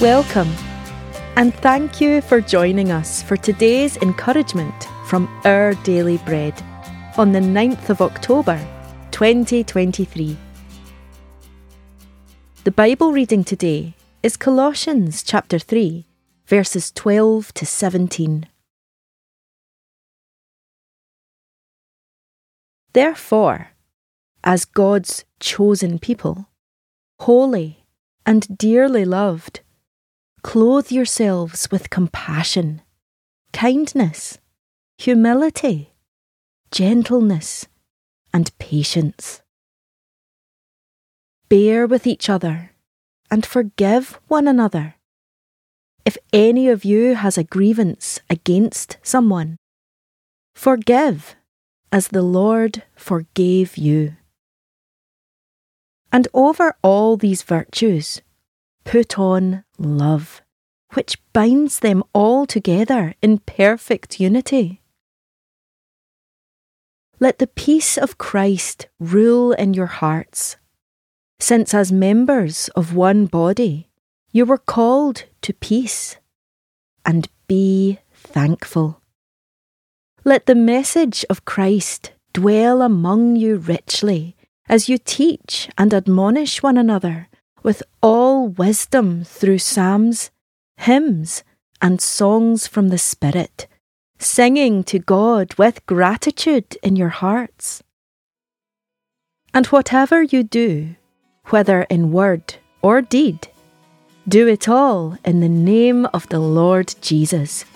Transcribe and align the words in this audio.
Welcome, 0.00 0.52
and 1.34 1.52
thank 1.52 2.00
you 2.00 2.20
for 2.20 2.40
joining 2.40 2.92
us 2.92 3.20
for 3.20 3.36
today's 3.36 3.96
encouragement 3.96 4.86
from 5.06 5.26
Our 5.44 5.74
Daily 5.82 6.18
Bread 6.18 6.54
on 7.16 7.32
the 7.32 7.40
9th 7.40 7.90
of 7.90 8.00
October 8.00 8.64
2023. 9.10 10.36
The 12.62 12.70
Bible 12.70 13.10
reading 13.10 13.42
today 13.42 13.94
is 14.22 14.36
Colossians 14.36 15.24
chapter 15.24 15.58
3, 15.58 16.06
verses 16.46 16.92
12 16.92 17.52
to 17.54 17.66
17. 17.66 18.46
Therefore, 22.92 23.72
as 24.44 24.64
God's 24.64 25.24
chosen 25.40 25.98
people, 25.98 26.46
holy 27.18 27.84
and 28.24 28.56
dearly 28.56 29.04
loved, 29.04 29.62
clothe 30.42 30.90
yourselves 30.90 31.70
with 31.70 31.90
compassion, 31.90 32.82
kindness, 33.52 34.38
humility, 34.98 35.94
gentleness, 36.70 37.66
and 38.32 38.56
patience. 38.58 39.42
Bear 41.48 41.86
with 41.86 42.06
each 42.06 42.28
other 42.28 42.72
and 43.30 43.44
forgive 43.44 44.18
one 44.28 44.46
another. 44.46 44.96
If 46.04 46.16
any 46.32 46.68
of 46.68 46.84
you 46.84 47.14
has 47.14 47.36
a 47.36 47.44
grievance 47.44 48.20
against 48.30 48.98
someone, 49.02 49.56
forgive 50.54 51.36
as 51.92 52.08
the 52.08 52.22
Lord 52.22 52.82
forgave 52.96 53.76
you. 53.76 54.16
And 56.10 56.28
over 56.32 56.76
all 56.82 57.16
these 57.16 57.42
virtues, 57.42 58.22
put 58.88 59.18
on 59.18 59.62
love, 59.76 60.40
which 60.94 61.18
binds 61.34 61.80
them 61.80 62.02
all 62.14 62.46
together 62.46 63.14
in 63.20 63.36
perfect 63.36 64.18
unity. 64.18 64.80
Let 67.20 67.38
the 67.38 67.48
peace 67.48 67.98
of 67.98 68.16
Christ 68.16 68.88
rule 68.98 69.52
in 69.52 69.74
your 69.74 69.92
hearts, 70.00 70.56
since 71.38 71.74
as 71.74 71.92
members 71.92 72.68
of 72.68 72.94
one 72.94 73.26
body, 73.26 73.90
you 74.32 74.46
were 74.46 74.56
called 74.56 75.24
to 75.42 75.52
peace, 75.52 76.16
and 77.04 77.28
be 77.46 77.98
thankful. 78.14 79.02
Let 80.24 80.46
the 80.46 80.54
message 80.54 81.26
of 81.28 81.44
Christ 81.44 82.12
dwell 82.32 82.80
among 82.80 83.36
you 83.36 83.58
richly 83.58 84.34
as 84.66 84.88
you 84.88 84.96
teach 84.96 85.68
and 85.76 85.92
admonish 85.92 86.62
one 86.62 86.78
another 86.78 87.27
with 87.68 87.82
all 88.00 88.48
wisdom 88.48 89.22
through 89.24 89.58
psalms, 89.58 90.30
hymns, 90.78 91.44
and 91.82 92.00
songs 92.00 92.66
from 92.66 92.88
the 92.88 92.96
Spirit, 92.96 93.66
singing 94.18 94.82
to 94.82 94.98
God 94.98 95.52
with 95.58 95.84
gratitude 95.84 96.78
in 96.82 96.96
your 96.96 97.10
hearts. 97.10 97.82
And 99.52 99.66
whatever 99.66 100.22
you 100.22 100.42
do, 100.44 100.96
whether 101.48 101.82
in 101.90 102.10
word 102.10 102.54
or 102.80 103.02
deed, 103.02 103.48
do 104.26 104.48
it 104.48 104.66
all 104.66 105.18
in 105.22 105.40
the 105.40 105.54
name 105.74 106.06
of 106.14 106.26
the 106.30 106.40
Lord 106.40 106.94
Jesus 107.02 107.66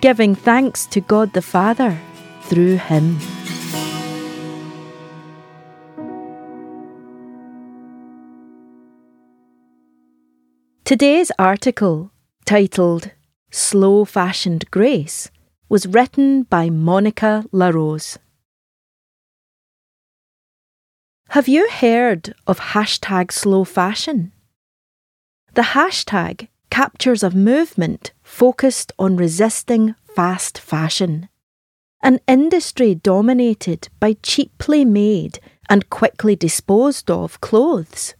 giving 0.00 0.36
thanks 0.36 0.86
to 0.86 1.00
God 1.00 1.32
the 1.32 1.42
Father 1.42 1.98
through 2.42 2.76
him. 2.76 3.18
Today's 10.90 11.30
article, 11.38 12.10
titled 12.44 13.12
Slow 13.52 14.04
Fashioned 14.04 14.68
Grace, 14.72 15.30
was 15.68 15.86
written 15.86 16.42
by 16.42 16.68
Monica 16.68 17.44
La 17.52 17.68
Rose. 17.68 18.18
Have 21.28 21.46
you 21.46 21.70
heard 21.70 22.34
of 22.44 22.58
hashtag 22.74 23.30
slow 23.30 23.62
fashion? 23.62 24.32
The 25.54 25.78
hashtag 25.78 26.48
captures 26.70 27.22
a 27.22 27.30
movement 27.30 28.10
focused 28.24 28.90
on 28.98 29.16
resisting 29.16 29.94
fast 30.16 30.58
fashion, 30.58 31.28
an 32.02 32.18
industry 32.26 32.96
dominated 32.96 33.90
by 34.00 34.16
cheaply 34.24 34.84
made 34.84 35.38
and 35.68 35.88
quickly 35.88 36.34
disposed 36.34 37.12
of 37.12 37.40
clothes. 37.40 38.14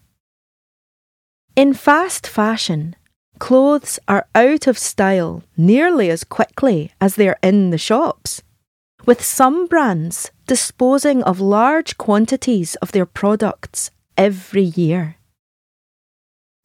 In 1.60 1.74
fast 1.74 2.26
fashion, 2.26 2.96
clothes 3.38 3.98
are 4.08 4.26
out 4.34 4.66
of 4.66 4.78
style 4.78 5.42
nearly 5.58 6.08
as 6.08 6.24
quickly 6.24 6.90
as 7.02 7.16
they're 7.16 7.36
in 7.42 7.68
the 7.68 7.76
shops, 7.76 8.40
with 9.04 9.22
some 9.22 9.66
brands 9.66 10.30
disposing 10.46 11.22
of 11.22 11.38
large 11.38 11.98
quantities 11.98 12.76
of 12.76 12.92
their 12.92 13.04
products 13.04 13.90
every 14.16 14.62
year. 14.62 15.16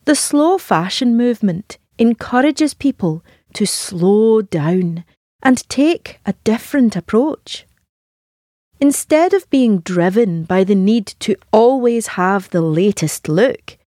The 0.05 0.15
slow 0.15 0.57
fashion 0.57 1.17
movement 1.17 1.77
encourages 1.99 2.73
people 2.73 3.21
to 3.55 3.65
slow 3.67 4.41
down 4.43 5.03
and 5.43 5.67
take 5.67 6.21
a 6.25 6.35
different 6.45 6.95
approach. 6.95 7.65
Instead 8.79 9.33
of 9.33 9.49
being 9.49 9.79
driven 9.79 10.45
by 10.45 10.63
the 10.63 10.73
need 10.73 11.07
to 11.19 11.35
always 11.51 12.15
have 12.15 12.49
the 12.51 12.61
latest 12.61 13.27
look, 13.27 13.77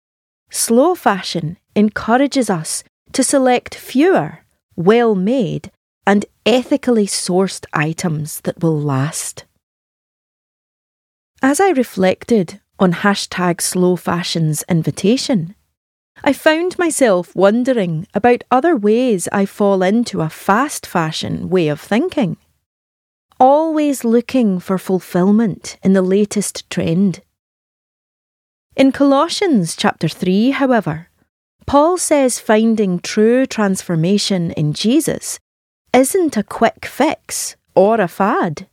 slow 0.51 0.95
fashion 0.95 1.57
encourages 1.75 2.51
us 2.51 2.85
to 3.13 3.23
select 3.23 3.75
fewer, 3.75 4.41
well 4.77 5.15
made, 5.15 5.71
and 6.07 6.25
ethically 6.47 7.07
sourced 7.07 7.67
items 7.73 8.41
that 8.43 8.63
will 8.63 8.81
last. 8.81 9.45
As 11.43 11.61
I 11.61 11.71
reflected 11.71 12.61
on 12.79 12.93
hashtag 12.93 13.61
slow 13.61 13.97
fashion's 13.97 14.65
invitation, 14.69 15.55
I 16.25 16.33
found 16.33 16.79
myself 16.79 17.35
wondering 17.37 18.07
about 18.13 18.43
other 18.51 18.77
ways 18.77 19.29
I 19.31 19.47
fall 19.47 19.83
into 19.83 20.21
a 20.21 20.29
fast 20.29 20.85
fashion 20.87 21.49
way 21.49 21.69
of 21.69 21.81
thinking. 21.81 22.37
Always 23.39 24.03
looking 24.03 24.59
for 24.59 24.79
fulfillment 24.79 25.79
in 25.83 25.93
the 25.93 26.03
latest 26.03 26.69
trend. 26.71 27.21
In 28.79 28.93
Colossians 28.93 29.75
chapter 29.75 30.07
3, 30.07 30.51
however, 30.51 31.09
Paul 31.67 31.99
says 31.99 32.39
finding 32.39 33.01
true 33.01 33.45
transformation 33.45 34.53
in 34.53 34.73
Jesus 34.73 35.41
isn't 35.93 36.37
a 36.37 36.45
quick 36.45 36.87
fix 36.87 37.57
or 37.75 38.01
a 38.01 38.07
fad. 38.07 38.69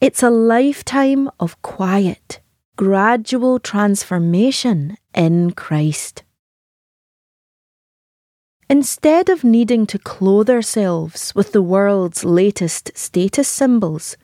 It's 0.00 0.22
a 0.22 0.30
lifetime 0.30 1.28
of 1.38 1.60
quiet, 1.60 2.40
gradual 2.76 3.58
transformation 3.58 4.96
in 5.14 5.50
Christ. 5.50 6.22
Instead 8.70 9.28
of 9.28 9.44
needing 9.44 9.86
to 9.86 9.98
clothe 9.98 10.48
ourselves 10.48 11.34
with 11.34 11.52
the 11.52 11.60
world's 11.60 12.24
latest 12.24 12.90
status 12.96 13.48
symbols, 13.48 14.16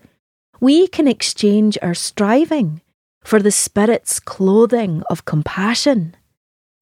we 0.58 0.88
can 0.88 1.06
exchange 1.06 1.76
our 1.82 1.92
striving 1.92 2.80
for 3.26 3.42
the 3.42 3.50
Spirit's 3.50 4.20
clothing 4.20 5.02
of 5.10 5.24
compassion, 5.24 6.14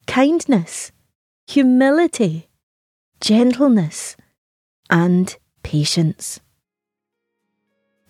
kindness, 0.06 0.92
humility, 1.46 2.50
gentleness, 3.18 4.14
and 4.90 5.38
patience. 5.62 6.40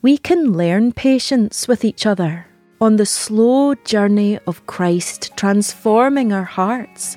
We 0.03 0.19
can 0.19 0.53
learn 0.53 0.91
patience 0.91 1.69
with 1.69 1.85
each 1.85 2.07
other 2.07 2.47
on 2.81 2.97
the 2.97 3.07
slow 3.07 3.77
journey 3.77 4.41
of 4.49 4.67
Christ 4.67 5.31
transforming 5.37 6.33
our 6.33 6.43
hearts, 6.43 7.17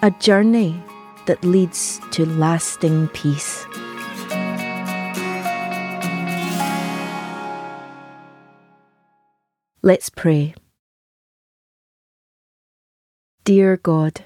a 0.00 0.10
journey 0.12 0.82
that 1.26 1.44
leads 1.44 2.00
to 2.12 2.24
lasting 2.24 3.08
peace. 3.08 3.66
Let's 9.80 10.10
pray. 10.10 10.54
Dear 13.44 13.76
God, 13.76 14.24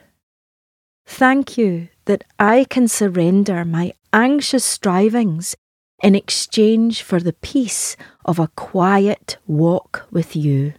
thank 1.07 1.59
you 1.59 1.89
that 2.07 2.25
I 2.39 2.65
can 2.65 2.89
surrender 2.89 3.65
my 3.65 3.93
anxious 4.13 4.65
strivings 4.65 5.55
in 6.03 6.15
exchange 6.15 7.03
for 7.03 7.21
the 7.21 7.35
peace 7.35 7.97
of 8.25 8.39
a 8.39 8.49
quiet 8.57 9.37
walk 9.47 10.07
with 10.11 10.35
you. 10.35 10.73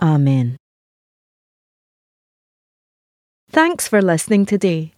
Amen. 0.00 0.56
Thanks 3.48 3.86
for 3.86 4.02
listening 4.02 4.44
today. 4.44 4.92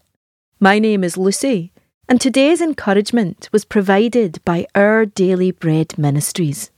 My 0.59 0.79
name 0.79 1.05
is 1.05 1.19
Lucy, 1.19 1.73
and 2.09 2.21
today's 2.21 2.63
encouragement 2.63 3.51
was 3.53 3.65
provided 3.65 4.41
by 4.45 4.67
Our 4.75 5.05
Daily 5.05 5.51
Bread 5.51 5.99
Ministries. 5.99 6.71